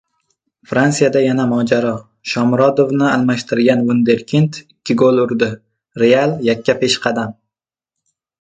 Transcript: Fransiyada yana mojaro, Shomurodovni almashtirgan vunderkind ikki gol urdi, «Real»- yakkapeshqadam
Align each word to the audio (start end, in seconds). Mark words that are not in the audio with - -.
Fransiyada 0.69 1.19
yana 1.23 1.43
mojaro, 1.51 1.91
Shomurodovni 2.31 3.05
almashtirgan 3.09 3.85
vunderkind 3.91 4.59
ikki 4.65 4.97
gol 5.05 5.23
urdi, 5.29 5.53
«Real»- 6.05 6.37
yakkapeshqadam 6.49 7.41